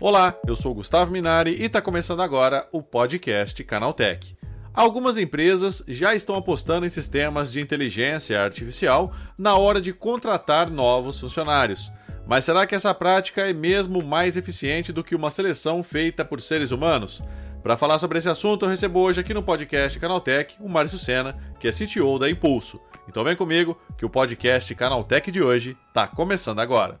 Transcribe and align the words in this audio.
Olá, 0.00 0.38
eu 0.46 0.54
sou 0.54 0.72
Gustavo 0.72 1.10
Minari 1.10 1.56
e 1.60 1.64
está 1.64 1.82
começando 1.82 2.22
agora 2.22 2.68
o 2.70 2.80
podcast 2.80 3.64
Canaltech. 3.64 4.36
Algumas 4.72 5.18
empresas 5.18 5.82
já 5.88 6.14
estão 6.14 6.36
apostando 6.36 6.86
em 6.86 6.88
sistemas 6.88 7.50
de 7.50 7.60
inteligência 7.60 8.40
artificial 8.40 9.12
na 9.36 9.56
hora 9.56 9.80
de 9.80 9.92
contratar 9.92 10.70
novos 10.70 11.18
funcionários. 11.18 11.90
Mas 12.26 12.44
será 12.44 12.66
que 12.66 12.74
essa 12.74 12.94
prática 12.94 13.48
é 13.48 13.52
mesmo 13.52 14.02
mais 14.02 14.36
eficiente 14.36 14.92
do 14.92 15.02
que 15.02 15.16
uma 15.16 15.30
seleção 15.30 15.82
feita 15.82 16.24
por 16.24 16.40
seres 16.40 16.70
humanos? 16.70 17.22
Para 17.62 17.76
falar 17.76 17.98
sobre 17.98 18.18
esse 18.18 18.28
assunto, 18.28 18.64
eu 18.64 18.68
recebo 18.68 19.00
hoje 19.00 19.20
aqui 19.20 19.34
no 19.34 19.42
podcast 19.42 19.98
Canaltech 19.98 20.56
o 20.60 20.68
Márcio 20.68 20.98
Sena, 20.98 21.34
que 21.58 21.66
é 21.66 21.72
CTO 21.72 22.18
da 22.18 22.30
Impulso. 22.30 22.80
Então 23.08 23.22
vem 23.22 23.36
comigo 23.36 23.78
que 23.96 24.04
o 24.04 24.10
podcast 24.10 24.74
Canaltech 24.74 25.30
de 25.30 25.42
hoje 25.42 25.76
está 25.88 26.06
começando 26.06 26.58
agora. 26.58 27.00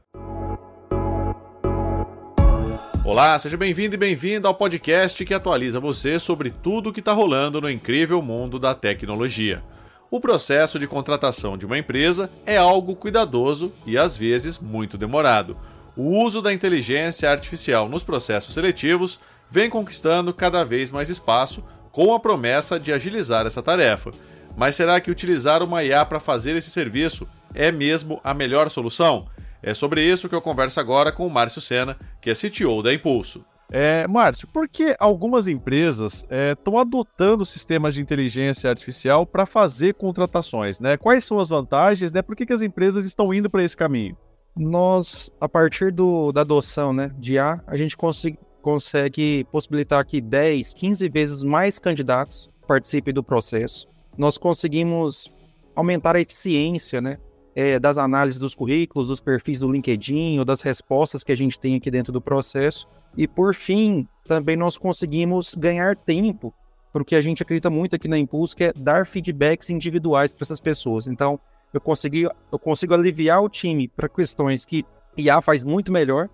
Olá, 3.04 3.38
seja 3.38 3.56
bem-vindo 3.56 3.94
e 3.94 3.98
bem-vinda 3.98 4.48
ao 4.48 4.54
podcast 4.54 5.24
que 5.24 5.34
atualiza 5.34 5.78
você 5.78 6.18
sobre 6.18 6.50
tudo 6.50 6.90
o 6.90 6.92
que 6.92 7.00
está 7.00 7.12
rolando 7.12 7.60
no 7.60 7.70
incrível 7.70 8.20
mundo 8.22 8.58
da 8.58 8.74
tecnologia. 8.74 9.62
O 10.10 10.20
processo 10.20 10.78
de 10.78 10.86
contratação 10.86 11.58
de 11.58 11.66
uma 11.66 11.78
empresa 11.78 12.30
é 12.44 12.56
algo 12.56 12.94
cuidadoso 12.94 13.72
e 13.84 13.98
às 13.98 14.16
vezes 14.16 14.58
muito 14.58 14.96
demorado. 14.96 15.56
O 15.96 16.20
uso 16.22 16.40
da 16.40 16.52
inteligência 16.52 17.30
artificial 17.30 17.88
nos 17.88 18.04
processos 18.04 18.54
seletivos 18.54 19.18
vem 19.50 19.68
conquistando 19.68 20.32
cada 20.32 20.64
vez 20.64 20.90
mais 20.90 21.08
espaço 21.08 21.64
com 21.90 22.14
a 22.14 22.20
promessa 22.20 22.78
de 22.78 22.92
agilizar 22.92 23.46
essa 23.46 23.62
tarefa. 23.62 24.10
Mas 24.56 24.74
será 24.74 25.00
que 25.00 25.10
utilizar 25.10 25.62
uma 25.62 25.84
IA 25.84 26.04
para 26.04 26.18
fazer 26.18 26.56
esse 26.56 26.70
serviço 26.70 27.28
é 27.54 27.70
mesmo 27.70 28.18
a 28.24 28.32
melhor 28.32 28.70
solução? 28.70 29.28
É 29.62 29.74
sobre 29.74 30.02
isso 30.02 30.28
que 30.28 30.34
eu 30.34 30.40
converso 30.40 30.80
agora 30.80 31.12
com 31.12 31.26
o 31.26 31.30
Márcio 31.30 31.60
Sena, 31.60 31.96
que 32.20 32.30
é 32.30 32.34
CTO 32.34 32.82
da 32.82 32.94
Impulso. 32.94 33.44
É, 33.70 34.06
Márcio, 34.06 34.46
por 34.46 34.68
que 34.68 34.94
algumas 34.98 35.46
empresas 35.48 36.24
estão 36.52 36.78
é, 36.78 36.80
adotando 36.80 37.44
sistemas 37.44 37.94
de 37.94 38.00
inteligência 38.00 38.70
artificial 38.70 39.26
para 39.26 39.44
fazer 39.44 39.94
contratações? 39.94 40.78
Né? 40.78 40.96
Quais 40.96 41.24
são 41.24 41.40
as 41.40 41.48
vantagens? 41.48 42.12
Né? 42.12 42.22
Por 42.22 42.36
que, 42.36 42.46
que 42.46 42.52
as 42.52 42.62
empresas 42.62 43.04
estão 43.04 43.34
indo 43.34 43.50
para 43.50 43.64
esse 43.64 43.76
caminho? 43.76 44.16
Nós, 44.56 45.30
a 45.40 45.48
partir 45.48 45.92
do, 45.92 46.32
da 46.32 46.40
adoção 46.42 46.92
né, 46.92 47.10
de 47.18 47.38
A, 47.38 47.60
a 47.66 47.76
gente 47.76 47.96
consegue, 47.96 48.38
consegue 48.62 49.44
possibilitar 49.50 50.06
que 50.06 50.20
10, 50.20 50.72
15 50.72 51.08
vezes 51.08 51.42
mais 51.42 51.78
candidatos 51.78 52.48
participem 52.66 53.12
do 53.12 53.22
processo. 53.22 53.86
Nós 54.16 54.38
conseguimos 54.38 55.30
aumentar 55.74 56.16
a 56.16 56.20
eficiência 56.20 57.00
né, 57.00 57.18
é, 57.54 57.78
das 57.78 57.98
análises 57.98 58.40
dos 58.40 58.54
currículos, 58.54 59.08
dos 59.08 59.20
perfis 59.20 59.60
do 59.60 59.70
LinkedIn, 59.70 60.38
ou 60.38 60.44
das 60.44 60.60
respostas 60.60 61.22
que 61.22 61.32
a 61.32 61.36
gente 61.36 61.58
tem 61.58 61.74
aqui 61.76 61.90
dentro 61.90 62.12
do 62.12 62.20
processo. 62.20 62.88
E 63.16 63.26
por 63.26 63.54
fim, 63.54 64.06
também 64.24 64.56
nós 64.56 64.76
conseguimos 64.76 65.54
ganhar 65.54 65.96
tempo, 65.96 66.52
porque 66.92 67.14
a 67.14 67.20
gente 67.20 67.42
acredita 67.42 67.70
muito 67.70 67.96
aqui 67.96 68.08
na 68.08 68.18
Impulso, 68.18 68.56
que 68.56 68.64
é 68.64 68.72
dar 68.72 69.06
feedbacks 69.06 69.70
individuais 69.70 70.32
para 70.32 70.44
essas 70.44 70.60
pessoas. 70.60 71.06
Então, 71.06 71.38
eu, 71.72 71.80
consegui, 71.80 72.24
eu 72.24 72.58
consigo 72.58 72.94
aliviar 72.94 73.42
o 73.42 73.48
time 73.48 73.88
para 73.88 74.08
questões 74.08 74.64
que 74.64 74.84
IA 75.16 75.40
faz 75.40 75.62
muito 75.62 75.90
melhor 75.92 76.28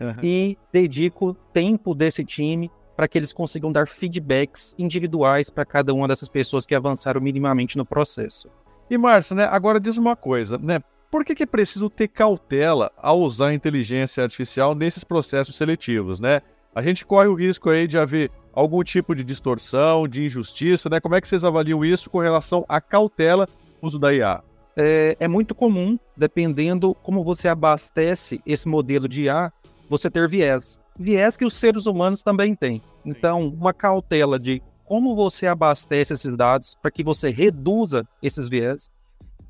uhum. 0.00 0.14
e 0.22 0.56
dedico 0.72 1.34
tempo 1.52 1.94
desse 1.94 2.24
time 2.24 2.70
para 2.98 3.06
que 3.06 3.16
eles 3.16 3.32
consigam 3.32 3.70
dar 3.70 3.86
feedbacks 3.86 4.74
individuais 4.76 5.48
para 5.50 5.64
cada 5.64 5.94
uma 5.94 6.08
dessas 6.08 6.28
pessoas 6.28 6.66
que 6.66 6.74
avançaram 6.74 7.20
minimamente 7.20 7.78
no 7.78 7.86
processo. 7.86 8.50
E 8.90 8.98
Márcio, 8.98 9.36
né, 9.36 9.44
agora 9.44 9.78
diz 9.78 9.96
uma 9.96 10.16
coisa, 10.16 10.58
né? 10.58 10.80
Por 11.08 11.24
que, 11.24 11.32
que 11.32 11.44
é 11.44 11.46
preciso 11.46 11.88
ter 11.88 12.08
cautela 12.08 12.90
ao 12.96 13.20
usar 13.20 13.50
a 13.50 13.54
inteligência 13.54 14.24
artificial 14.24 14.74
nesses 14.74 15.04
processos 15.04 15.56
seletivos, 15.56 16.18
né? 16.18 16.40
A 16.74 16.82
gente 16.82 17.06
corre 17.06 17.28
o 17.28 17.34
risco 17.34 17.70
aí 17.70 17.86
de 17.86 17.96
haver 17.96 18.32
algum 18.52 18.82
tipo 18.82 19.14
de 19.14 19.22
distorção, 19.22 20.08
de 20.08 20.24
injustiça, 20.24 20.90
né? 20.90 20.98
Como 20.98 21.14
é 21.14 21.20
que 21.20 21.28
vocês 21.28 21.44
avaliam 21.44 21.84
isso 21.84 22.10
com 22.10 22.18
relação 22.18 22.64
à 22.68 22.80
cautela 22.80 23.46
no 23.80 23.86
uso 23.86 23.98
da 24.00 24.12
IA? 24.12 24.42
É, 24.76 25.16
é, 25.20 25.28
muito 25.28 25.54
comum, 25.54 25.96
dependendo 26.16 26.96
como 26.96 27.22
você 27.22 27.46
abastece 27.46 28.42
esse 28.44 28.66
modelo 28.66 29.08
de 29.08 29.22
IA, 29.22 29.52
você 29.88 30.10
ter 30.10 30.28
viés. 30.28 30.80
Viés 30.98 31.36
que 31.36 31.44
os 31.44 31.54
seres 31.54 31.86
humanos 31.86 32.22
também 32.22 32.54
têm. 32.54 32.82
Então, 33.04 33.48
uma 33.48 33.72
cautela 33.72 34.38
de 34.38 34.60
como 34.84 35.14
você 35.14 35.46
abastece 35.46 36.14
esses 36.14 36.36
dados 36.36 36.74
para 36.80 36.90
que 36.90 37.04
você 37.04 37.28
reduza 37.30 38.08
esses 38.22 38.48
viés. 38.48 38.90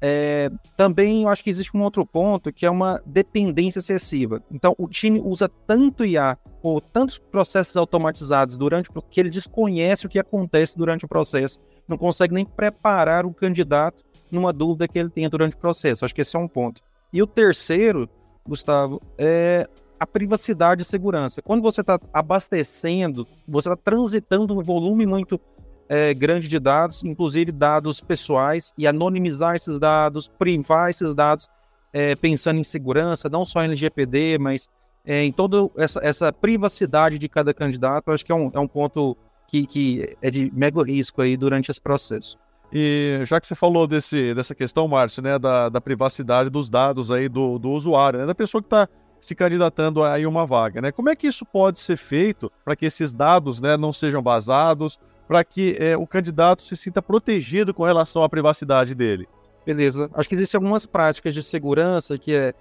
É, 0.00 0.50
também 0.76 1.22
eu 1.22 1.28
acho 1.28 1.42
que 1.42 1.50
existe 1.50 1.76
um 1.76 1.82
outro 1.82 2.06
ponto 2.06 2.52
que 2.52 2.66
é 2.66 2.70
uma 2.70 3.00
dependência 3.06 3.78
excessiva. 3.78 4.42
Então, 4.50 4.74
o 4.76 4.88
time 4.88 5.20
usa 5.20 5.48
tanto 5.48 6.04
IA 6.04 6.36
ou 6.62 6.80
tantos 6.80 7.18
processos 7.18 7.76
automatizados 7.76 8.56
durante 8.56 8.90
que 9.10 9.20
ele 9.20 9.30
desconhece 9.30 10.06
o 10.06 10.08
que 10.08 10.18
acontece 10.18 10.76
durante 10.76 11.04
o 11.04 11.08
processo, 11.08 11.60
não 11.86 11.96
consegue 11.96 12.34
nem 12.34 12.44
preparar 12.44 13.24
o 13.24 13.32
candidato 13.32 14.04
numa 14.30 14.52
dúvida 14.52 14.86
que 14.86 14.98
ele 14.98 15.08
tenha 15.08 15.30
durante 15.30 15.56
o 15.56 15.58
processo. 15.58 16.04
Acho 16.04 16.14
que 16.14 16.20
esse 16.20 16.36
é 16.36 16.38
um 16.38 16.48
ponto. 16.48 16.80
E 17.12 17.22
o 17.22 17.26
terceiro, 17.26 18.08
Gustavo, 18.46 19.00
é 19.16 19.68
a 19.98 20.06
privacidade 20.06 20.82
e 20.82 20.84
segurança. 20.84 21.42
Quando 21.42 21.62
você 21.62 21.80
está 21.80 21.98
abastecendo, 22.12 23.26
você 23.46 23.68
está 23.68 23.76
transitando 23.76 24.58
um 24.58 24.62
volume 24.62 25.06
muito 25.06 25.40
é, 25.88 26.12
grande 26.12 26.48
de 26.48 26.58
dados, 26.58 27.02
inclusive 27.02 27.50
dados 27.50 28.00
pessoais, 28.00 28.72
e 28.76 28.86
anonimizar 28.86 29.56
esses 29.56 29.78
dados, 29.78 30.28
privar 30.28 30.90
esses 30.90 31.14
dados, 31.14 31.48
é, 31.92 32.14
pensando 32.14 32.60
em 32.60 32.64
segurança, 32.64 33.28
não 33.28 33.44
só 33.44 33.62
em 33.62 33.66
LGPD, 33.66 34.38
mas 34.38 34.68
é, 35.04 35.24
em 35.24 35.32
toda 35.32 35.70
essa, 35.76 36.00
essa, 36.02 36.32
privacidade 36.32 37.18
de 37.18 37.28
cada 37.28 37.54
candidato, 37.54 38.10
acho 38.10 38.24
que 38.24 38.32
é 38.32 38.34
um, 38.34 38.50
é 38.52 38.60
um 38.60 38.68
ponto 38.68 39.16
que, 39.46 39.66
que 39.66 40.16
é 40.20 40.30
de 40.30 40.52
mega 40.54 40.82
risco 40.84 41.22
aí 41.22 41.36
durante 41.36 41.70
esse 41.70 41.80
processo. 41.80 42.36
E 42.70 43.22
já 43.24 43.40
que 43.40 43.46
você 43.46 43.54
falou 43.54 43.86
desse, 43.86 44.34
dessa 44.34 44.54
questão, 44.54 44.86
Márcio, 44.86 45.22
né, 45.22 45.38
da, 45.38 45.70
da 45.70 45.80
privacidade 45.80 46.50
dos 46.50 46.68
dados 46.68 47.10
aí 47.10 47.26
do, 47.26 47.58
do 47.58 47.70
usuário, 47.70 48.18
né, 48.18 48.26
da 48.26 48.34
pessoa 48.34 48.60
que 48.60 48.66
está 48.66 48.86
se 49.20 49.34
candidatando 49.34 50.02
a 50.02 50.16
uma 50.28 50.46
vaga, 50.46 50.80
né? 50.80 50.92
Como 50.92 51.08
é 51.08 51.16
que 51.16 51.26
isso 51.26 51.44
pode 51.44 51.78
ser 51.78 51.96
feito 51.96 52.50
para 52.64 52.76
que 52.76 52.86
esses 52.86 53.12
dados, 53.12 53.60
né, 53.60 53.76
não 53.76 53.92
sejam 53.92 54.22
vazados, 54.22 54.98
para 55.26 55.44
que 55.44 55.76
é, 55.78 55.96
o 55.96 56.06
candidato 56.06 56.62
se 56.62 56.76
sinta 56.76 57.02
protegido 57.02 57.74
com 57.74 57.84
relação 57.84 58.22
à 58.22 58.28
privacidade 58.28 58.94
dele? 58.94 59.28
Beleza. 59.66 60.08
Acho 60.14 60.28
que 60.28 60.34
existem 60.34 60.56
algumas 60.56 60.86
práticas 60.86 61.34
de 61.34 61.42
segurança 61.42 62.16
que 62.16 62.34
é 62.34 62.54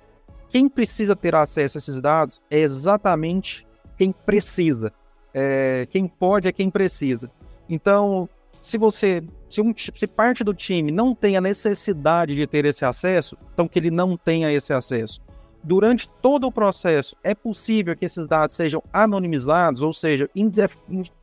quem 0.49 0.67
precisa 0.67 1.15
ter 1.15 1.35
acesso 1.35 1.77
a 1.77 1.79
esses 1.79 2.01
dados 2.01 2.41
é 2.49 2.59
exatamente 2.59 3.65
quem 3.97 4.11
precisa. 4.11 4.91
É, 5.33 5.87
quem 5.89 6.07
pode 6.07 6.47
é 6.47 6.51
quem 6.51 6.69
precisa. 6.69 7.29
Então, 7.69 8.27
se 8.61 8.77
você, 8.77 9.23
se, 9.49 9.61
um, 9.61 9.73
se 9.75 10.07
parte 10.07 10.43
do 10.43 10.53
time 10.53 10.91
não 10.91 11.13
tem 11.13 11.37
a 11.37 11.41
necessidade 11.41 12.35
de 12.35 12.47
ter 12.47 12.65
esse 12.65 12.83
acesso, 12.83 13.37
então 13.53 13.67
que 13.67 13.77
ele 13.77 13.91
não 13.91 14.17
tenha 14.17 14.51
esse 14.51 14.73
acesso 14.73 15.21
durante 15.67 16.07
todo 16.21 16.47
o 16.47 16.51
processo, 16.51 17.13
é 17.21 17.35
possível 17.35 17.93
que 17.95 18.05
esses 18.05 18.25
dados 18.25 18.55
sejam 18.55 18.81
anonimizados, 18.93 19.81
ou 19.81 19.91
seja, 19.91 20.29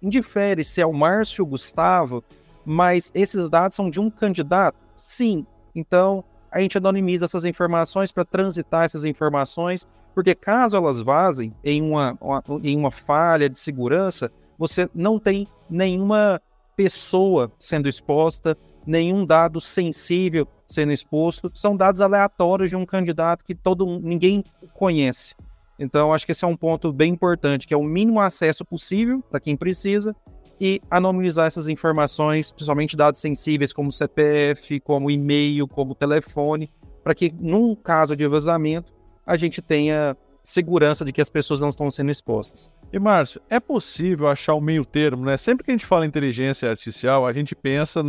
indifere 0.03 0.62
se 0.62 0.82
é 0.82 0.87
o 0.87 0.93
Márcio 0.93 1.47
Gustavo, 1.47 2.22
mas 2.62 3.10
esses 3.15 3.49
dados 3.49 3.75
são 3.75 3.88
de 3.88 3.99
um 3.99 4.10
candidato? 4.10 4.77
Sim. 4.99 5.47
Então, 5.75 6.22
a 6.53 6.60
gente 6.60 6.77
anonimiza 6.77 7.25
essas 7.25 7.47
informações 7.47 8.12
para 8.12 8.22
transitar 8.22 8.84
essas 8.84 9.06
informações, 9.06 9.88
porque 10.15 10.34
caso 10.34 10.77
elas 10.77 11.00
vazem 11.00 11.54
em 11.65 11.81
uma, 11.81 12.19
em 12.62 12.77
uma 12.77 12.91
falha 12.91 13.49
de 13.49 13.59
segurança, 13.59 14.31
você 14.59 14.91
não 14.94 15.19
tem 15.19 15.47
nenhuma 15.71 16.38
pessoa 16.77 17.50
sendo 17.59 17.88
exposta, 17.88 18.59
nenhum 18.87 19.25
dado 19.25 19.61
sensível 19.61 20.47
sendo 20.67 20.93
exposto, 20.93 21.50
são 21.55 21.77
dados 21.77 22.00
aleatórios 22.00 22.71
de 22.71 22.77
um 22.77 22.86
candidato 22.86 23.45
que 23.45 23.54
todo 23.54 23.98
ninguém 24.01 24.42
conhece. 24.72 25.34
Então, 25.78 26.13
acho 26.13 26.25
que 26.25 26.33
esse 26.33 26.45
é 26.45 26.48
um 26.48 26.57
ponto 26.57 26.92
bem 26.92 27.13
importante, 27.13 27.66
que 27.66 27.75
é 27.75 27.77
o 27.77 27.83
mínimo 27.83 28.21
acesso 28.21 28.65
possível 28.65 29.22
para 29.28 29.41
quem 29.41 29.57
precisa 29.57 30.15
e 30.60 30.81
anonimizar 30.91 31.47
essas 31.47 31.69
informações, 31.69 32.53
principalmente 32.53 32.97
dados 32.97 33.21
sensíveis 33.21 33.72
como 33.72 33.91
CPF, 33.91 34.78
como 34.81 35.10
e-mail, 35.10 35.66
como 35.66 35.95
telefone, 35.95 36.71
para 37.03 37.15
que 37.15 37.33
num 37.41 37.75
caso 37.75 38.15
de 38.15 38.27
vazamento 38.28 38.92
a 39.27 39.36
gente 39.36 39.60
tenha 39.60 40.16
segurança 40.45 41.04
de 41.04 41.13
que 41.13 41.21
as 41.21 41.28
pessoas 41.28 41.60
não 41.60 41.71
estão 41.71 41.91
sendo 41.91 42.10
expostas. 42.10 42.71
E 42.92 42.98
Márcio, 42.98 43.41
é 43.48 43.59
possível 43.59 44.28
achar 44.28 44.54
o 44.54 44.60
meio 44.60 44.84
termo, 44.84 45.25
né? 45.25 45.36
Sempre 45.36 45.65
que 45.65 45.71
a 45.71 45.75
gente 45.75 45.86
fala 45.86 46.07
inteligência 46.07 46.71
artificial, 46.71 47.27
a 47.27 47.33
gente 47.33 47.54
pensa 47.54 48.03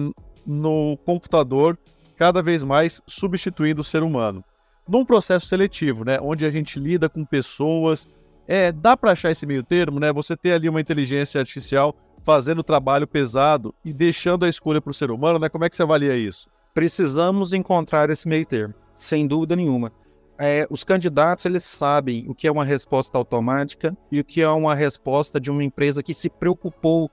no 0.45 0.97
computador 1.05 1.77
cada 2.15 2.41
vez 2.41 2.63
mais 2.63 3.01
substituindo 3.07 3.81
o 3.81 3.83
ser 3.83 4.03
humano. 4.03 4.43
Num 4.87 5.03
processo 5.03 5.47
seletivo, 5.47 6.05
né, 6.05 6.19
onde 6.21 6.45
a 6.45 6.51
gente 6.51 6.79
lida 6.79 7.09
com 7.09 7.25
pessoas, 7.25 8.07
é, 8.47 8.71
dá 8.71 8.95
para 8.95 9.11
achar 9.11 9.31
esse 9.31 9.45
meio 9.45 9.63
termo, 9.63 9.99
né? 9.99 10.13
Você 10.13 10.37
ter 10.37 10.53
ali 10.53 10.69
uma 10.69 10.81
inteligência 10.81 11.39
artificial 11.39 11.95
fazendo 12.23 12.59
o 12.59 12.63
trabalho 12.63 13.07
pesado 13.07 13.73
e 13.83 13.91
deixando 13.91 14.45
a 14.45 14.49
escolha 14.49 14.81
para 14.81 14.91
o 14.91 14.93
ser 14.93 15.11
humano, 15.11 15.39
né? 15.39 15.49
Como 15.49 15.65
é 15.65 15.69
que 15.69 15.75
você 15.75 15.83
avalia 15.83 16.15
isso? 16.15 16.47
Precisamos 16.73 17.53
encontrar 17.53 18.09
esse 18.09 18.27
meio 18.27 18.45
termo, 18.45 18.73
sem 18.95 19.27
dúvida 19.27 19.55
nenhuma. 19.55 19.91
É, 20.37 20.67
os 20.69 20.83
candidatos 20.83 21.45
eles 21.45 21.63
sabem 21.63 22.25
o 22.27 22.35
que 22.35 22.47
é 22.47 22.51
uma 22.51 22.65
resposta 22.65 23.17
automática 23.17 23.97
e 24.11 24.19
o 24.19 24.23
que 24.23 24.41
é 24.41 24.49
uma 24.49 24.75
resposta 24.75 25.39
de 25.39 25.49
uma 25.49 25.63
empresa 25.63 26.03
que 26.03 26.13
se 26.13 26.29
preocupou 26.29 27.09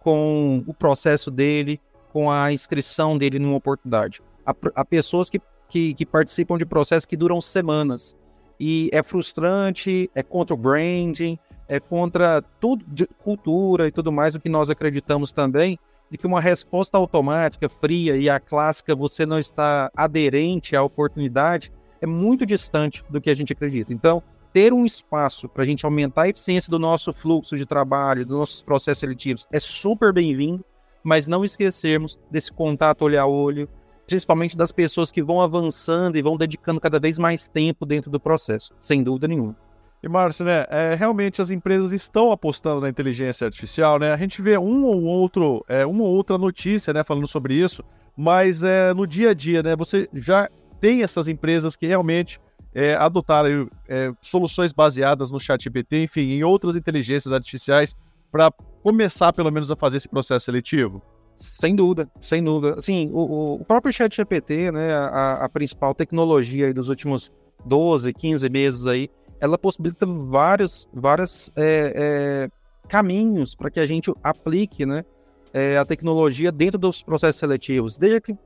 com 0.00 0.62
o 0.66 0.74
processo 0.74 1.30
dele, 1.30 1.80
com 2.18 2.32
a 2.32 2.52
inscrição 2.52 3.16
dele 3.16 3.38
numa 3.38 3.54
oportunidade. 3.54 4.20
Há, 4.44 4.52
há 4.74 4.84
pessoas 4.84 5.30
que, 5.30 5.40
que, 5.68 5.94
que, 5.94 6.04
participam 6.04 6.58
de 6.58 6.66
processos 6.66 7.04
que 7.04 7.16
duram 7.16 7.40
semanas 7.40 8.12
e 8.58 8.90
é 8.92 9.04
frustrante, 9.04 10.10
é 10.16 10.20
contra 10.20 10.52
o 10.52 10.56
branding, 10.56 11.38
é 11.68 11.78
contra 11.78 12.42
tudo 12.58 12.84
cultura 13.22 13.86
e 13.86 13.92
tudo 13.92 14.10
mais 14.10 14.34
o 14.34 14.40
que 14.40 14.48
nós 14.48 14.68
acreditamos 14.68 15.32
também 15.32 15.78
de 16.10 16.18
que 16.18 16.26
uma 16.26 16.40
resposta 16.40 16.98
automática, 16.98 17.68
fria 17.68 18.16
e 18.16 18.28
a 18.28 18.40
clássica 18.40 18.96
você 18.96 19.24
não 19.24 19.38
está 19.38 19.88
aderente 19.96 20.74
à 20.74 20.82
oportunidade 20.82 21.70
é 22.00 22.06
muito 22.06 22.44
distante 22.44 23.04
do 23.08 23.20
que 23.20 23.30
a 23.30 23.36
gente 23.36 23.52
acredita. 23.52 23.94
Então, 23.94 24.20
ter 24.52 24.72
um 24.72 24.84
espaço 24.84 25.48
para 25.48 25.62
a 25.62 25.66
gente 25.66 25.84
aumentar 25.84 26.22
a 26.22 26.28
eficiência 26.30 26.68
do 26.68 26.80
nosso 26.80 27.12
fluxo 27.12 27.56
de 27.56 27.64
trabalho, 27.64 28.26
dos 28.26 28.36
nossos 28.36 28.60
processos 28.60 28.98
seletivos, 28.98 29.46
é 29.52 29.60
super 29.60 30.12
bem-vindo, 30.12 30.64
mas 31.02 31.26
não 31.26 31.44
esquecermos 31.44 32.18
desse 32.30 32.52
contato 32.52 33.02
olho 33.02 33.20
a 33.20 33.26
olho, 33.26 33.68
principalmente 34.06 34.56
das 34.56 34.72
pessoas 34.72 35.10
que 35.10 35.22
vão 35.22 35.40
avançando 35.40 36.16
e 36.16 36.22
vão 36.22 36.36
dedicando 36.36 36.80
cada 36.80 36.98
vez 36.98 37.18
mais 37.18 37.48
tempo 37.48 37.84
dentro 37.84 38.10
do 38.10 38.18
processo, 38.18 38.72
sem 38.80 39.02
dúvida 39.02 39.28
nenhuma. 39.28 39.56
E 40.02 40.08
Márcio, 40.08 40.44
né, 40.44 40.64
é, 40.70 40.94
realmente 40.94 41.42
as 41.42 41.50
empresas 41.50 41.90
estão 41.92 42.30
apostando 42.30 42.80
na 42.80 42.88
inteligência 42.88 43.46
artificial, 43.46 43.98
né? 43.98 44.12
A 44.12 44.16
gente 44.16 44.40
vê 44.40 44.56
um 44.56 44.84
ou 44.84 45.02
outro, 45.02 45.64
é, 45.68 45.84
uma 45.84 46.04
ou 46.04 46.10
outra 46.10 46.38
notícia, 46.38 46.92
né, 46.92 47.02
falando 47.02 47.26
sobre 47.26 47.54
isso, 47.54 47.82
mas 48.16 48.62
é, 48.62 48.94
no 48.94 49.06
dia 49.06 49.30
a 49.30 49.34
dia, 49.34 49.62
né, 49.62 49.74
você 49.74 50.08
já 50.14 50.48
tem 50.80 51.02
essas 51.02 51.26
empresas 51.26 51.74
que 51.74 51.86
realmente 51.86 52.40
é, 52.72 52.94
adotaram 52.94 53.68
é, 53.88 54.12
soluções 54.22 54.72
baseadas 54.72 55.30
no 55.32 55.40
ChatGPT, 55.40 56.04
enfim, 56.04 56.30
em 56.30 56.44
outras 56.44 56.76
inteligências 56.76 57.32
artificiais 57.32 57.96
para 58.30 58.50
começar 58.82 59.32
pelo 59.32 59.50
menos 59.50 59.70
a 59.70 59.76
fazer 59.76 59.98
esse 59.98 60.08
processo 60.08 60.46
seletivo? 60.46 61.02
Sem 61.36 61.74
dúvida, 61.74 62.10
sem 62.20 62.42
dúvida. 62.42 62.78
Assim, 62.78 63.08
o, 63.12 63.60
o 63.60 63.64
próprio 63.64 63.92
ChatGPT, 63.92 64.72
né, 64.72 64.92
a, 64.92 65.44
a 65.44 65.48
principal 65.48 65.94
tecnologia 65.94 66.72
dos 66.74 66.88
últimos 66.88 67.30
12, 67.64 68.12
15 68.12 68.48
meses 68.48 68.86
aí, 68.86 69.08
ela 69.40 69.56
possibilita 69.56 70.04
vários, 70.04 70.88
vários 70.92 71.52
é, 71.56 71.92
é, 71.94 72.50
caminhos 72.88 73.54
para 73.54 73.70
que 73.70 73.78
a 73.78 73.86
gente 73.86 74.12
aplique 74.22 74.84
né, 74.84 75.04
é, 75.52 75.78
a 75.78 75.84
tecnologia 75.84 76.50
dentro 76.50 76.78
dos 76.78 77.02
processos 77.02 77.38
seletivos. 77.38 77.96
Desde 77.96 78.20
que 78.20 78.36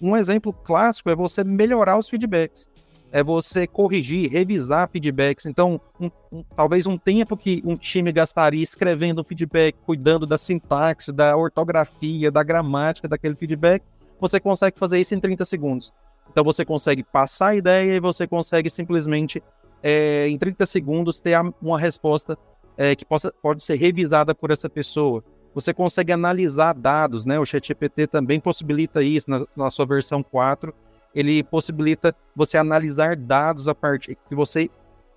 um 0.00 0.16
exemplo 0.16 0.52
clássico 0.52 1.10
é 1.10 1.16
você 1.16 1.42
melhorar 1.42 1.98
os 1.98 2.08
feedbacks. 2.08 2.68
É 3.12 3.24
você 3.24 3.66
corrigir, 3.66 4.30
revisar 4.30 4.88
feedbacks. 4.88 5.46
Então, 5.46 5.80
um, 6.00 6.10
um, 6.30 6.44
talvez 6.54 6.86
um 6.86 6.96
tempo 6.96 7.36
que 7.36 7.60
um 7.64 7.76
time 7.76 8.12
gastaria 8.12 8.62
escrevendo 8.62 9.20
um 9.20 9.24
feedback, 9.24 9.76
cuidando 9.84 10.26
da 10.26 10.38
sintaxe, 10.38 11.10
da 11.10 11.36
ortografia, 11.36 12.30
da 12.30 12.42
gramática 12.42 13.08
daquele 13.08 13.34
feedback, 13.34 13.82
você 14.20 14.38
consegue 14.38 14.78
fazer 14.78 15.00
isso 15.00 15.14
em 15.14 15.20
30 15.20 15.44
segundos. 15.44 15.92
Então, 16.30 16.44
você 16.44 16.64
consegue 16.64 17.02
passar 17.02 17.48
a 17.48 17.56
ideia 17.56 17.96
e 17.96 18.00
você 18.00 18.26
consegue 18.26 18.70
simplesmente 18.70 19.42
é, 19.82 20.28
em 20.28 20.38
30 20.38 20.66
segundos, 20.66 21.18
ter 21.18 21.38
uma 21.60 21.78
resposta 21.78 22.38
é, 22.76 22.94
que 22.94 23.04
possa, 23.04 23.32
pode 23.42 23.64
ser 23.64 23.76
revisada 23.76 24.34
por 24.34 24.50
essa 24.50 24.68
pessoa. 24.68 25.24
Você 25.54 25.74
consegue 25.74 26.12
analisar 26.12 26.74
dados, 26.74 27.24
né? 27.24 27.38
O 27.38 27.44
ChatGPT 27.44 28.06
também 28.06 28.38
possibilita 28.38 29.02
isso 29.02 29.28
na, 29.28 29.44
na 29.56 29.70
sua 29.70 29.84
versão 29.84 30.22
4. 30.22 30.72
Ele 31.14 31.42
possibilita 31.42 32.14
você 32.34 32.56
analisar 32.56 33.16
dados 33.16 33.66
a 33.66 33.74
partir 33.74 34.16
que 34.28 34.34
você 34.34 34.70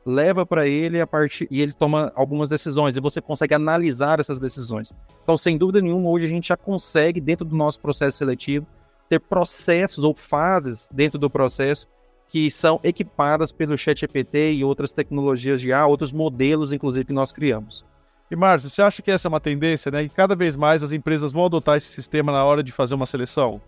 leva 0.06 0.46
para 0.46 0.68
ele 0.68 1.00
a 1.00 1.08
parte 1.08 1.48
e 1.50 1.62
ele 1.62 1.72
toma 1.72 2.12
algumas 2.16 2.50
decisões 2.50 2.98
e 2.98 3.02
você 3.02 3.22
consegue 3.22 3.54
analisar 3.54 4.20
essas 4.20 4.40
decisões. 4.40 4.92
Então, 5.24 5.38
sem 5.38 5.58
dúvida 5.58 5.82
nenhuma, 5.82 6.10
hoje 6.10 6.26
a 6.26 6.30
gente 6.30 6.50
já 6.50 6.58
consegue 6.58 7.22
dentro 7.22 7.46
do 7.46 7.56
nosso 7.56 7.80
processo 7.80 8.18
seletivo 8.18 8.68
ter 9.10 9.20
processos 9.20 10.04
ou 10.04 10.14
fases 10.16 10.90
dentro 10.92 11.18
do 11.18 11.30
processo 11.30 11.88
que 12.28 12.50
são 12.50 12.80
equipadas 12.84 13.52
pelo 13.52 13.78
ChatGPT 13.78 14.54
e 14.54 14.64
outras 14.64 14.92
tecnologias 14.92 15.62
de 15.62 15.70
IA, 15.70 15.86
outros 15.86 16.12
modelos, 16.12 16.74
inclusive, 16.74 17.06
que 17.06 17.14
nós 17.14 17.32
criamos. 17.32 17.86
E 18.32 18.36
Márcio, 18.36 18.70
você 18.70 18.82
acha 18.82 19.02
que 19.04 19.12
essa 19.12 19.28
é 19.28 19.30
uma 19.30 19.40
tendência, 19.40 19.92
né? 19.92 20.04
Que 20.04 20.10
cada 20.10 20.36
vez 20.36 20.56
mais 20.56 20.82
as 20.82 20.92
empresas 20.92 21.32
vão 21.32 21.46
adotar 21.46 21.78
esse 21.78 21.88
sistema 21.88 22.32
na 22.32 22.44
hora 22.44 22.64
de 22.64 22.72
fazer 22.72 22.96
uma 22.96 23.06
seleção? 23.06 23.62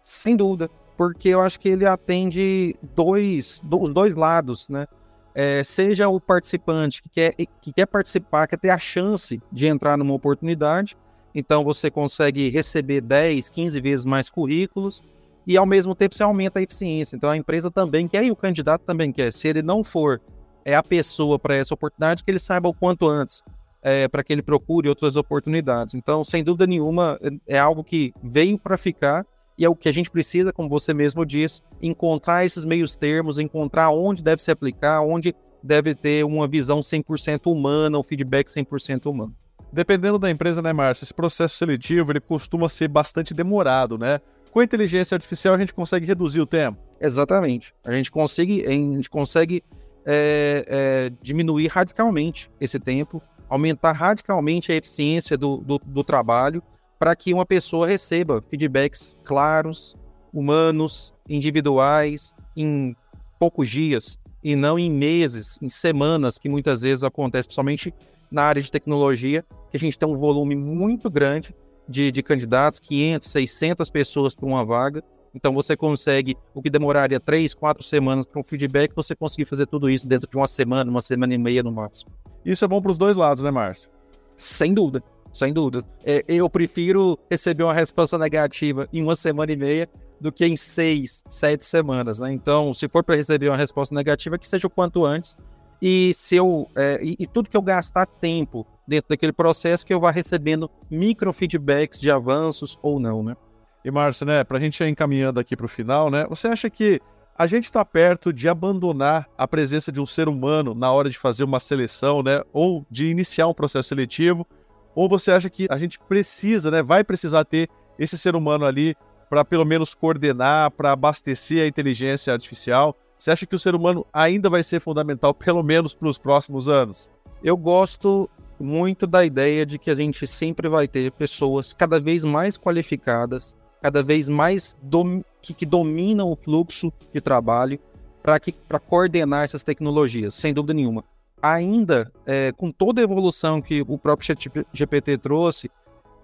Sem 0.00 0.36
dúvida, 0.36 0.70
porque 0.96 1.28
eu 1.30 1.40
acho 1.40 1.58
que 1.58 1.68
ele 1.68 1.86
atende 1.86 2.76
dois, 2.94 3.62
os 3.70 3.90
dois 3.90 4.14
lados, 4.14 4.68
né? 4.68 4.86
É, 5.34 5.64
seja 5.64 6.08
o 6.08 6.20
participante 6.20 7.02
que 7.02 7.08
quer, 7.08 7.34
que 7.34 7.72
quer 7.72 7.86
participar, 7.86 8.46
quer 8.46 8.58
ter 8.58 8.70
a 8.70 8.78
chance 8.78 9.42
de 9.50 9.66
entrar 9.66 9.98
numa 9.98 10.14
oportunidade, 10.14 10.96
então 11.34 11.64
você 11.64 11.90
consegue 11.90 12.48
receber 12.50 13.00
10, 13.00 13.50
15 13.50 13.80
vezes 13.80 14.06
mais 14.06 14.30
currículos, 14.30 15.02
e 15.44 15.56
ao 15.56 15.66
mesmo 15.66 15.92
tempo 15.94 16.14
você 16.14 16.22
aumenta 16.22 16.60
a 16.60 16.62
eficiência. 16.62 17.16
Então 17.16 17.28
a 17.28 17.36
empresa 17.36 17.70
também 17.70 18.06
quer 18.06 18.24
e 18.24 18.30
o 18.30 18.36
candidato 18.36 18.82
também 18.82 19.10
quer. 19.12 19.32
Se 19.32 19.48
ele 19.48 19.60
não 19.60 19.82
for 19.82 20.20
é 20.64 20.74
a 20.74 20.82
pessoa 20.82 21.38
para 21.38 21.56
essa 21.56 21.74
oportunidade, 21.74 22.24
que 22.24 22.30
ele 22.30 22.38
saiba 22.38 22.68
o 22.68 22.74
quanto 22.74 23.06
antes 23.06 23.42
é, 23.82 24.08
para 24.08 24.24
que 24.24 24.32
ele 24.32 24.42
procure 24.42 24.88
outras 24.88 25.14
oportunidades. 25.14 25.94
Então, 25.94 26.24
sem 26.24 26.42
dúvida 26.42 26.66
nenhuma, 26.66 27.18
é, 27.20 27.56
é 27.56 27.58
algo 27.58 27.84
que 27.84 28.14
veio 28.22 28.58
para 28.58 28.78
ficar 28.78 29.26
e 29.56 29.64
é 29.64 29.68
o 29.68 29.76
que 29.76 29.88
a 29.88 29.92
gente 29.92 30.10
precisa, 30.10 30.52
como 30.52 30.68
você 30.68 30.92
mesmo 30.92 31.24
disse, 31.24 31.62
encontrar 31.80 32.44
esses 32.44 32.64
meios 32.64 32.96
termos, 32.96 33.38
encontrar 33.38 33.90
onde 33.90 34.22
deve 34.22 34.42
se 34.42 34.50
aplicar, 34.50 35.02
onde 35.02 35.34
deve 35.62 35.94
ter 35.94 36.24
uma 36.24 36.46
visão 36.46 36.80
100% 36.80 37.50
humana, 37.50 37.98
um 37.98 38.02
feedback 38.02 38.48
100% 38.48 39.06
humano. 39.06 39.34
Dependendo 39.72 40.18
da 40.18 40.30
empresa, 40.30 40.62
né, 40.62 40.72
Márcio, 40.72 41.04
esse 41.04 41.14
processo 41.14 41.56
seletivo 41.56 42.12
ele 42.12 42.20
costuma 42.20 42.68
ser 42.68 42.88
bastante 42.88 43.34
demorado, 43.34 43.98
né? 43.98 44.20
com 44.54 44.60
a 44.60 44.64
inteligência 44.64 45.16
artificial 45.16 45.52
a 45.56 45.58
gente 45.58 45.74
consegue 45.74 46.06
reduzir 46.06 46.40
o 46.40 46.46
tempo. 46.46 46.78
Exatamente. 47.00 47.74
A 47.84 47.92
gente 47.92 48.08
consegue, 48.08 48.64
a 48.64 48.70
gente 48.70 49.10
consegue 49.10 49.64
é, 50.06 50.64
é, 50.68 51.12
diminuir 51.20 51.66
radicalmente 51.66 52.48
esse 52.60 52.78
tempo, 52.78 53.20
aumentar 53.48 53.90
radicalmente 53.90 54.70
a 54.70 54.76
eficiência 54.76 55.36
do, 55.36 55.56
do, 55.56 55.76
do 55.84 56.04
trabalho 56.04 56.62
para 57.04 57.14
que 57.14 57.34
uma 57.34 57.44
pessoa 57.44 57.86
receba 57.86 58.42
feedbacks 58.48 59.14
claros, 59.24 59.94
humanos, 60.32 61.12
individuais, 61.28 62.34
em 62.56 62.96
poucos 63.38 63.68
dias 63.68 64.18
e 64.42 64.56
não 64.56 64.78
em 64.78 64.90
meses, 64.90 65.58
em 65.60 65.68
semanas, 65.68 66.38
que 66.38 66.48
muitas 66.48 66.80
vezes 66.80 67.04
acontece, 67.04 67.46
principalmente 67.46 67.92
na 68.30 68.44
área 68.44 68.62
de 68.62 68.72
tecnologia, 68.72 69.44
que 69.70 69.76
a 69.76 69.80
gente 69.80 69.98
tem 69.98 70.08
um 70.08 70.16
volume 70.16 70.56
muito 70.56 71.10
grande 71.10 71.54
de, 71.86 72.10
de 72.10 72.22
candidatos, 72.22 72.80
500, 72.80 73.28
600 73.28 73.90
pessoas 73.90 74.34
para 74.34 74.46
uma 74.46 74.64
vaga. 74.64 75.04
Então 75.34 75.52
você 75.52 75.76
consegue, 75.76 76.34
o 76.54 76.62
que 76.62 76.70
demoraria 76.70 77.20
três, 77.20 77.52
quatro 77.52 77.84
semanas 77.84 78.24
para 78.24 78.40
um 78.40 78.42
feedback, 78.42 78.94
você 78.96 79.14
conseguir 79.14 79.44
fazer 79.44 79.66
tudo 79.66 79.90
isso 79.90 80.08
dentro 80.08 80.26
de 80.26 80.38
uma 80.38 80.48
semana, 80.48 80.90
uma 80.90 81.02
semana 81.02 81.34
e 81.34 81.38
meia 81.38 81.62
no 81.62 81.70
máximo. 81.70 82.12
Isso 82.46 82.64
é 82.64 82.68
bom 82.68 82.80
para 82.80 82.92
os 82.92 82.96
dois 82.96 83.14
lados, 83.14 83.42
né, 83.42 83.50
Márcio? 83.50 83.90
Sem 84.38 84.72
dúvida, 84.72 85.04
sem 85.34 85.52
dúvida. 85.52 85.84
É, 86.04 86.24
eu 86.28 86.48
prefiro 86.48 87.18
receber 87.30 87.64
uma 87.64 87.74
resposta 87.74 88.16
negativa 88.16 88.88
em 88.92 89.02
uma 89.02 89.16
semana 89.16 89.52
e 89.52 89.56
meia 89.56 89.88
do 90.20 90.32
que 90.32 90.46
em 90.46 90.56
seis, 90.56 91.22
sete 91.28 91.66
semanas, 91.66 92.18
né? 92.18 92.32
Então, 92.32 92.72
se 92.72 92.88
for 92.88 93.04
para 93.04 93.16
receber 93.16 93.48
uma 93.48 93.56
resposta 93.56 93.94
negativa, 93.94 94.38
que 94.38 94.48
seja 94.48 94.66
o 94.66 94.70
quanto 94.70 95.04
antes. 95.04 95.36
E 95.82 96.14
se 96.14 96.36
eu 96.36 96.66
é, 96.74 96.98
e, 97.02 97.16
e 97.18 97.26
tudo 97.26 97.50
que 97.50 97.56
eu 97.56 97.60
gastar 97.60 98.06
tempo 98.06 98.66
dentro 98.86 99.08
daquele 99.08 99.32
processo 99.32 99.84
que 99.84 99.92
eu 99.92 100.00
vá 100.00 100.10
recebendo 100.10 100.70
microfeedbacks 100.90 102.00
de 102.00 102.10
avanços 102.10 102.78
ou 102.80 103.00
não, 103.00 103.22
né? 103.22 103.36
E 103.84 103.90
Márcio, 103.90 104.24
né, 104.24 104.42
para 104.44 104.56
a 104.56 104.60
gente 104.60 104.82
ir 104.82 104.88
encaminhando 104.88 105.38
aqui 105.38 105.54
para 105.54 105.66
o 105.66 105.68
final, 105.68 106.10
né, 106.10 106.24
você 106.26 106.48
acha 106.48 106.70
que 106.70 107.00
a 107.36 107.46
gente 107.46 107.64
está 107.64 107.84
perto 107.84 108.32
de 108.32 108.48
abandonar 108.48 109.28
a 109.36 109.46
presença 109.46 109.92
de 109.92 110.00
um 110.00 110.06
ser 110.06 110.26
humano 110.26 110.74
na 110.74 110.90
hora 110.90 111.10
de 111.10 111.18
fazer 111.18 111.44
uma 111.44 111.60
seleção, 111.60 112.22
né, 112.22 112.40
ou 112.50 112.86
de 112.90 113.08
iniciar 113.08 113.46
um 113.46 113.52
processo 113.52 113.90
seletivo? 113.90 114.46
Ou 114.94 115.08
você 115.08 115.30
acha 115.30 115.50
que 115.50 115.66
a 115.70 115.76
gente 115.78 115.98
precisa, 115.98 116.70
né, 116.70 116.82
vai 116.82 117.02
precisar 117.02 117.44
ter 117.44 117.68
esse 117.98 118.16
ser 118.16 118.36
humano 118.36 118.64
ali 118.64 118.94
para 119.28 119.44
pelo 119.44 119.64
menos 119.64 119.94
coordenar, 119.94 120.70
para 120.70 120.92
abastecer 120.92 121.64
a 121.64 121.66
inteligência 121.66 122.32
artificial? 122.32 122.96
Você 123.18 123.30
acha 123.30 123.46
que 123.46 123.54
o 123.54 123.58
ser 123.58 123.74
humano 123.74 124.06
ainda 124.12 124.50
vai 124.50 124.62
ser 124.62 124.80
fundamental, 124.80 125.32
pelo 125.34 125.62
menos 125.62 125.94
para 125.94 126.08
os 126.08 126.18
próximos 126.18 126.68
anos? 126.68 127.10
Eu 127.42 127.56
gosto 127.56 128.28
muito 128.58 129.06
da 129.06 129.24
ideia 129.24 129.66
de 129.66 129.78
que 129.78 129.90
a 129.90 129.96
gente 129.96 130.26
sempre 130.26 130.68
vai 130.68 130.86
ter 130.86 131.10
pessoas 131.12 131.72
cada 131.72 131.98
vez 132.00 132.24
mais 132.24 132.56
qualificadas, 132.56 133.56
cada 133.82 134.02
vez 134.02 134.28
mais 134.28 134.76
dom 134.82 135.22
que, 135.42 135.52
que, 135.52 135.66
dominam 135.66 136.30
o 136.30 136.36
fluxo 136.36 136.92
de 137.12 137.20
trabalho 137.20 137.78
para 138.22 138.80
coordenar 138.80 139.44
essas 139.44 139.62
tecnologias, 139.62 140.34
sem 140.34 140.54
dúvida 140.54 140.72
nenhuma. 140.72 141.04
Ainda, 141.42 142.10
é, 142.26 142.52
com 142.52 142.70
toda 142.70 143.00
a 143.00 143.04
evolução 143.04 143.60
que 143.60 143.82
o 143.82 143.98
próprio 143.98 144.34
GPT 144.72 145.18
trouxe, 145.18 145.70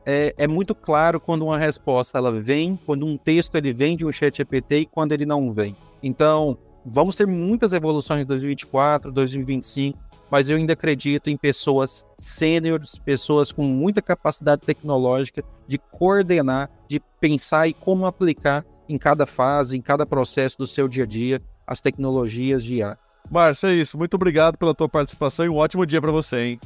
é, 0.04 0.34
é, 0.38 0.48
muito 0.48 0.74
claro 0.74 1.20
quando 1.20 1.44
uma 1.44 1.58
resposta 1.58 2.16
ela 2.16 2.32
vem, 2.32 2.78
quando 2.86 3.04
um 3.04 3.16
texto 3.16 3.54
ele 3.54 3.72
vem 3.72 3.96
de 3.96 4.06
um 4.06 4.12
chat 4.12 4.38
GPT 4.38 4.78
e 4.78 4.86
quando 4.86 5.12
ele 5.12 5.26
não 5.26 5.52
vem. 5.52 5.76
Então, 6.02 6.56
vamos 6.84 7.16
ter 7.16 7.26
muitas 7.26 7.72
evoluções 7.72 8.22
em 8.22 8.26
2024, 8.26 9.12
2025, 9.12 9.98
mas 10.30 10.48
eu 10.48 10.56
ainda 10.56 10.72
acredito 10.72 11.28
em 11.28 11.36
pessoas 11.36 12.06
sêniores, 12.16 12.96
pessoas 12.98 13.52
com 13.52 13.62
muita 13.62 14.00
capacidade 14.00 14.62
tecnológica 14.62 15.42
de 15.66 15.76
coordenar, 15.76 16.70
de 16.88 17.00
pensar 17.20 17.68
e 17.68 17.74
como 17.74 18.06
aplicar 18.06 18.64
em 18.88 18.96
cada 18.96 19.26
fase, 19.26 19.76
em 19.76 19.82
cada 19.82 20.06
processo 20.06 20.56
do 20.58 20.66
seu 20.66 20.88
dia 20.88 21.04
a 21.04 21.06
dia, 21.06 21.42
as 21.66 21.80
tecnologias 21.80 22.64
de 22.64 22.76
IA. 22.76 22.98
Márcio, 23.30 23.68
é 23.68 23.74
isso. 23.74 23.96
Muito 23.96 24.14
obrigado 24.14 24.58
pela 24.58 24.74
tua 24.74 24.88
participação 24.88 25.46
e 25.46 25.48
um 25.48 25.56
ótimo 25.56 25.86
dia 25.86 26.00
para 26.00 26.10
você, 26.10 26.40
hein? 26.40 26.60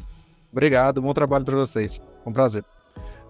Obrigado, 0.50 1.02
bom 1.02 1.12
trabalho 1.12 1.44
para 1.44 1.56
vocês. 1.56 2.00
Um 2.24 2.32
prazer. 2.32 2.64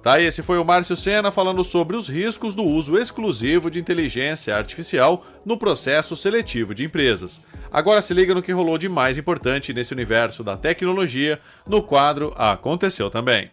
Tá, 0.03 0.21
esse 0.21 0.43
foi 0.43 0.59
o 0.59 0.65
Márcio 0.65 0.95
Sena 0.95 1.33
falando 1.33 1.65
sobre 1.65 1.97
os 1.97 2.09
riscos 2.09 2.55
do 2.55 2.63
uso 2.63 2.99
exclusivo 2.99 3.71
de 3.71 3.81
inteligência 3.81 4.55
artificial 4.55 5.25
no 5.47 5.57
processo 5.57 6.15
seletivo 6.15 6.75
de 6.75 6.85
empresas. 6.85 7.41
Agora 7.73 8.03
se 8.03 8.13
liga 8.13 8.35
no 8.35 8.43
que 8.43 8.53
rolou 8.53 8.77
de 8.77 8.87
mais 8.87 9.17
importante 9.17 9.73
nesse 9.73 9.95
universo 9.95 10.45
da 10.45 10.59
tecnologia 10.59 11.41
no 11.67 11.83
quadro 11.83 12.35
Aconteceu 12.37 13.09
também. 13.09 13.51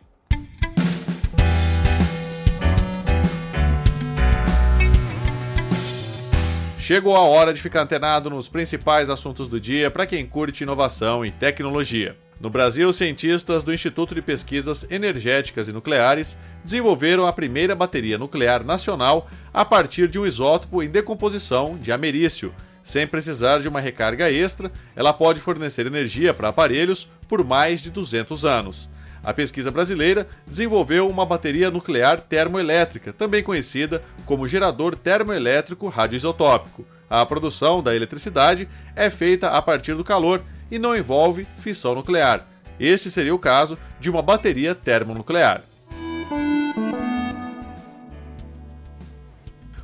Chegou 6.93 7.15
a 7.15 7.21
hora 7.21 7.53
de 7.53 7.61
ficar 7.61 7.83
antenado 7.83 8.29
nos 8.29 8.49
principais 8.49 9.09
assuntos 9.09 9.47
do 9.47 9.61
dia 9.61 9.89
para 9.89 10.05
quem 10.05 10.25
curte 10.25 10.63
inovação 10.63 11.25
e 11.25 11.31
tecnologia. 11.31 12.17
No 12.37 12.49
Brasil, 12.49 12.91
cientistas 12.91 13.63
do 13.63 13.73
Instituto 13.73 14.13
de 14.13 14.21
Pesquisas 14.21 14.85
Energéticas 14.91 15.69
e 15.69 15.71
Nucleares 15.71 16.37
desenvolveram 16.61 17.25
a 17.25 17.31
primeira 17.31 17.73
bateria 17.73 18.17
nuclear 18.17 18.65
nacional 18.65 19.29
a 19.53 19.63
partir 19.63 20.09
de 20.09 20.19
um 20.19 20.25
isótopo 20.25 20.83
em 20.83 20.89
decomposição 20.89 21.77
de 21.81 21.93
americício. 21.93 22.53
Sem 22.83 23.07
precisar 23.07 23.59
de 23.59 23.69
uma 23.69 23.79
recarga 23.79 24.29
extra, 24.29 24.69
ela 24.93 25.13
pode 25.13 25.39
fornecer 25.39 25.87
energia 25.87 26.33
para 26.33 26.49
aparelhos 26.49 27.07
por 27.25 27.41
mais 27.41 27.81
de 27.81 27.89
200 27.89 28.43
anos. 28.43 28.89
A 29.23 29.33
pesquisa 29.33 29.69
brasileira 29.69 30.27
desenvolveu 30.47 31.07
uma 31.07 31.25
bateria 31.25 31.69
nuclear 31.69 32.21
termoelétrica, 32.21 33.13
também 33.13 33.43
conhecida 33.43 34.01
como 34.25 34.47
gerador 34.47 34.95
termoelétrico 34.95 35.87
radioisotópico. 35.87 36.85
A 37.09 37.23
produção 37.25 37.83
da 37.83 37.95
eletricidade 37.95 38.67
é 38.95 39.09
feita 39.09 39.49
a 39.49 39.61
partir 39.61 39.95
do 39.95 40.03
calor 40.03 40.41
e 40.71 40.79
não 40.79 40.95
envolve 40.95 41.45
fissão 41.57 41.93
nuclear. 41.93 42.47
Este 42.79 43.11
seria 43.11 43.35
o 43.35 43.39
caso 43.39 43.77
de 43.99 44.09
uma 44.09 44.23
bateria 44.23 44.73
termonuclear. 44.73 45.63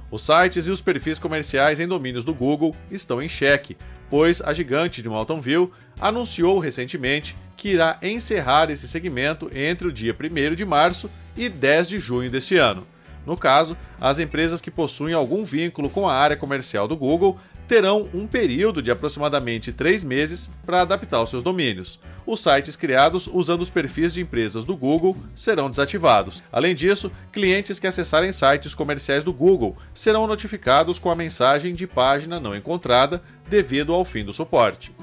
Os 0.09 0.21
sites 0.23 0.65
e 0.65 0.71
os 0.71 0.81
perfis 0.81 1.19
comerciais 1.19 1.79
em 1.79 1.87
domínios 1.87 2.23
do 2.23 2.33
Google 2.33 2.75
estão 2.89 3.21
em 3.21 3.27
xeque, 3.27 3.77
pois 4.09 4.41
a 4.41 4.53
gigante 4.53 5.01
de 5.01 5.09
Mountain 5.09 5.41
View 5.41 5.71
anunciou 5.99 6.59
recentemente 6.59 7.35
que 7.55 7.69
irá 7.69 7.97
encerrar 8.01 8.69
esse 8.69 8.87
segmento 8.87 9.49
entre 9.53 9.87
o 9.87 9.91
dia 9.91 10.15
1 10.15 10.55
de 10.55 10.65
março 10.65 11.09
e 11.35 11.49
10 11.49 11.89
de 11.89 11.99
junho 11.99 12.29
deste 12.29 12.57
ano. 12.57 12.85
No 13.27 13.35
caso, 13.35 13.75
as 13.99 14.19
empresas 14.19 14.61
que 14.61 14.71
possuem 14.71 15.13
algum 15.13 15.43
vínculo 15.43 15.89
com 15.89 16.07
a 16.07 16.13
área 16.13 16.37
comercial 16.37 16.87
do 16.87 16.95
Google 16.95 17.37
terão 17.67 18.07
um 18.13 18.25
período 18.25 18.81
de 18.81 18.89
aproximadamente 18.89 19.73
três 19.73 20.01
meses 20.01 20.49
para 20.65 20.79
adaptar 20.79 21.21
os 21.21 21.29
seus 21.29 21.43
domínios. 21.43 21.99
Os 22.25 22.39
sites 22.39 22.77
criados 22.77 23.27
usando 23.27 23.59
os 23.59 23.69
perfis 23.69 24.13
de 24.13 24.21
empresas 24.21 24.63
do 24.63 24.77
Google 24.77 25.17
serão 25.35 25.69
desativados. 25.69 26.41
Além 26.49 26.73
disso, 26.73 27.11
clientes 27.29 27.79
que 27.79 27.87
acessarem 27.87 28.31
sites 28.31 28.73
comerciais 28.73 29.25
do 29.25 29.33
Google 29.33 29.75
serão 29.93 30.25
notificados 30.25 30.97
com 30.97 31.11
a 31.11 31.15
mensagem 31.15 31.75
de 31.75 31.85
página 31.85 32.39
não 32.39 32.55
encontrada 32.55 33.21
devido 33.49 33.93
ao 33.93 34.05
fim 34.05 34.23
do 34.23 34.31
suporte. 34.31 34.95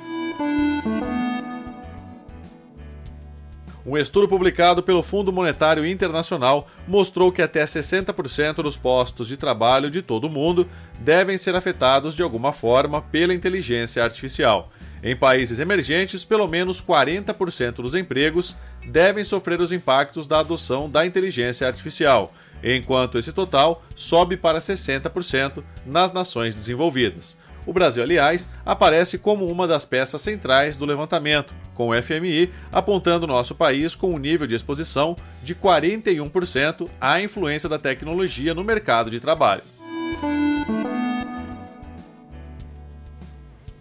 Um 3.86 3.98
estudo 3.98 4.26
publicado 4.26 4.82
pelo 4.82 5.02
Fundo 5.02 5.30
Monetário 5.30 5.86
Internacional 5.86 6.66
mostrou 6.88 7.30
que 7.30 7.42
até 7.42 7.62
60% 7.62 8.62
dos 8.62 8.78
postos 8.78 9.28
de 9.28 9.36
trabalho 9.36 9.90
de 9.90 10.00
todo 10.00 10.24
o 10.26 10.30
mundo 10.30 10.66
devem 10.98 11.36
ser 11.36 11.54
afetados 11.54 12.14
de 12.14 12.22
alguma 12.22 12.50
forma 12.50 13.02
pela 13.02 13.34
inteligência 13.34 14.02
artificial. 14.02 14.70
Em 15.02 15.14
países 15.14 15.58
emergentes, 15.58 16.24
pelo 16.24 16.48
menos 16.48 16.80
40% 16.80 17.74
dos 17.74 17.94
empregos 17.94 18.56
devem 18.90 19.22
sofrer 19.22 19.60
os 19.60 19.70
impactos 19.70 20.26
da 20.26 20.38
adoção 20.38 20.88
da 20.88 21.04
inteligência 21.04 21.66
artificial, 21.66 22.32
enquanto 22.62 23.18
esse 23.18 23.34
total 23.34 23.84
sobe 23.94 24.34
para 24.34 24.60
60% 24.60 25.62
nas 25.84 26.10
nações 26.10 26.54
desenvolvidas. 26.54 27.36
O 27.66 27.72
Brasil, 27.72 28.02
aliás, 28.02 28.48
aparece 28.64 29.18
como 29.18 29.46
uma 29.46 29.66
das 29.66 29.84
peças 29.84 30.20
centrais 30.20 30.76
do 30.76 30.84
levantamento, 30.84 31.54
com 31.74 31.88
o 31.88 32.02
FMI 32.02 32.52
apontando 32.70 33.26
nosso 33.26 33.54
país 33.54 33.94
com 33.94 34.14
um 34.14 34.18
nível 34.18 34.46
de 34.46 34.54
exposição 34.54 35.16
de 35.42 35.54
41% 35.54 36.88
à 37.00 37.20
influência 37.20 37.68
da 37.68 37.78
tecnologia 37.78 38.54
no 38.54 38.62
mercado 38.62 39.10
de 39.10 39.18
trabalho. 39.18 39.62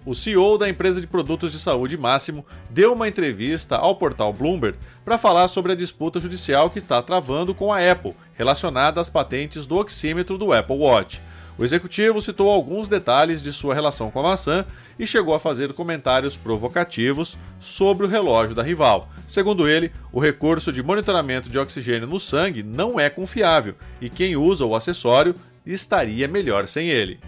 O 0.05 0.13
CEO 0.13 0.57
da 0.57 0.67
empresa 0.67 0.99
de 0.99 1.07
produtos 1.07 1.53
de 1.53 1.57
saúde 1.57 1.97
Máximo 1.97 2.45
deu 2.69 2.91
uma 2.91 3.07
entrevista 3.07 3.77
ao 3.77 3.95
portal 3.95 4.33
Bloomberg 4.33 4.77
para 5.05 5.17
falar 5.17 5.47
sobre 5.47 5.71
a 5.71 5.75
disputa 5.75 6.19
judicial 6.19 6.69
que 6.69 6.77
está 6.77 7.01
travando 7.01 7.55
com 7.55 7.71
a 7.71 7.79
Apple, 7.89 8.13
relacionada 8.33 8.99
às 8.99 9.09
patentes 9.09 9.65
do 9.65 9.77
oxímetro 9.77 10.37
do 10.37 10.51
Apple 10.51 10.75
Watch. 10.75 11.21
O 11.57 11.63
executivo 11.63 12.19
citou 12.19 12.49
alguns 12.49 12.87
detalhes 12.87 13.41
de 13.41 13.53
sua 13.53 13.75
relação 13.75 14.09
com 14.09 14.19
a 14.19 14.23
maçã 14.23 14.65
e 14.97 15.05
chegou 15.05 15.35
a 15.35 15.39
fazer 15.39 15.73
comentários 15.73 16.35
provocativos 16.35 17.37
sobre 17.59 18.05
o 18.05 18.09
relógio 18.09 18.55
da 18.55 18.63
rival. 18.63 19.09
Segundo 19.27 19.67
ele, 19.67 19.91
o 20.11 20.19
recurso 20.19 20.71
de 20.71 20.81
monitoramento 20.81 21.49
de 21.49 21.59
oxigênio 21.59 22.07
no 22.07 22.19
sangue 22.19 22.63
não 22.63 22.99
é 22.99 23.09
confiável 23.09 23.75
e 24.01 24.09
quem 24.09 24.35
usa 24.35 24.65
o 24.65 24.75
acessório 24.75 25.35
estaria 25.65 26.27
melhor 26.27 26.67
sem 26.67 26.89
ele. 26.89 27.19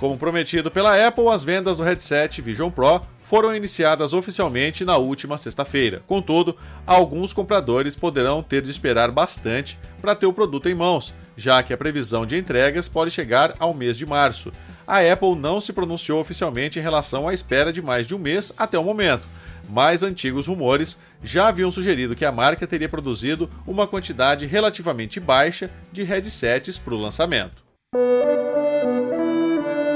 Como 0.00 0.16
prometido 0.16 0.70
pela 0.70 1.06
Apple, 1.06 1.28
as 1.28 1.44
vendas 1.44 1.76
do 1.76 1.82
headset 1.82 2.40
Vision 2.40 2.70
Pro 2.70 3.02
foram 3.20 3.54
iniciadas 3.54 4.14
oficialmente 4.14 4.82
na 4.82 4.96
última 4.96 5.36
sexta-feira. 5.36 6.02
Contudo, 6.06 6.56
alguns 6.86 7.34
compradores 7.34 7.94
poderão 7.94 8.42
ter 8.42 8.62
de 8.62 8.70
esperar 8.70 9.10
bastante 9.10 9.78
para 10.00 10.14
ter 10.14 10.24
o 10.24 10.32
produto 10.32 10.70
em 10.70 10.74
mãos, 10.74 11.12
já 11.36 11.62
que 11.62 11.74
a 11.74 11.76
previsão 11.76 12.24
de 12.24 12.34
entregas 12.34 12.88
pode 12.88 13.10
chegar 13.10 13.54
ao 13.58 13.74
mês 13.74 13.94
de 13.94 14.06
março. 14.06 14.50
A 14.86 15.00
Apple 15.00 15.36
não 15.36 15.60
se 15.60 15.70
pronunciou 15.70 16.18
oficialmente 16.18 16.78
em 16.78 16.82
relação 16.82 17.28
à 17.28 17.34
espera 17.34 17.70
de 17.70 17.82
mais 17.82 18.06
de 18.06 18.14
um 18.14 18.18
mês 18.18 18.54
até 18.56 18.78
o 18.78 18.82
momento, 18.82 19.28
mas 19.68 20.02
antigos 20.02 20.46
rumores 20.46 20.98
já 21.22 21.48
haviam 21.48 21.70
sugerido 21.70 22.16
que 22.16 22.24
a 22.24 22.32
marca 22.32 22.66
teria 22.66 22.88
produzido 22.88 23.50
uma 23.66 23.86
quantidade 23.86 24.46
relativamente 24.46 25.20
baixa 25.20 25.70
de 25.92 26.04
headsets 26.04 26.78
para 26.78 26.94
o 26.94 26.98
lançamento. 26.98 27.68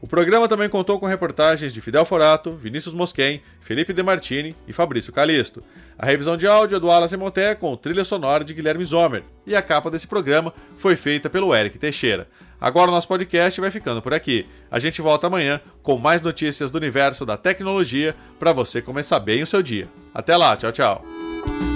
O 0.00 0.06
programa 0.06 0.46
também 0.46 0.68
contou 0.68 1.00
com 1.00 1.06
reportagens 1.06 1.72
de 1.72 1.80
Fidel 1.80 2.04
Forato, 2.04 2.52
Vinícius 2.52 2.94
Mosquen, 2.94 3.40
Felipe 3.60 3.92
Demartini 3.92 4.54
e 4.68 4.72
Fabrício 4.72 5.12
Calisto. 5.12 5.62
A 5.98 6.04
revisão 6.04 6.36
de 6.36 6.46
áudio 6.46 6.76
é 6.76 6.80
do 6.80 6.90
Alas 6.90 7.12
Monté 7.14 7.54
com 7.54 7.76
trilha 7.76 8.04
sonora 8.04 8.44
de 8.44 8.52
Guilherme 8.52 8.84
Zomer. 8.84 9.24
E 9.46 9.56
a 9.56 9.62
capa 9.62 9.90
desse 9.90 10.06
programa 10.06 10.52
foi 10.76 10.96
feita 10.96 11.30
pelo 11.30 11.54
Eric 11.54 11.78
Teixeira. 11.78 12.28
Agora 12.60 12.90
o 12.90 12.94
nosso 12.94 13.08
podcast 13.08 13.60
vai 13.60 13.70
ficando 13.70 14.02
por 14.02 14.12
aqui. 14.12 14.46
A 14.70 14.78
gente 14.78 15.00
volta 15.00 15.26
amanhã 15.26 15.60
com 15.82 15.96
mais 15.96 16.22
notícias 16.22 16.70
do 16.70 16.78
universo 16.78 17.24
da 17.24 17.36
tecnologia 17.36 18.14
para 18.38 18.52
você 18.52 18.82
começar 18.82 19.20
bem 19.20 19.42
o 19.42 19.46
seu 19.46 19.62
dia. 19.62 19.88
Até 20.14 20.36
lá, 20.36 20.56
tchau, 20.56 20.72
tchau. 20.72 21.75